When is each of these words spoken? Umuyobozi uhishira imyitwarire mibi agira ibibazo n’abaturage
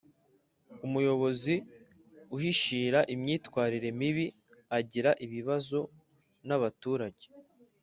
Umuyobozi 0.85 1.55
uhishira 2.35 2.99
imyitwarire 3.13 3.89
mibi 3.99 4.27
agira 4.77 5.11
ibibazo 5.25 5.79
n’abaturage 6.47 7.25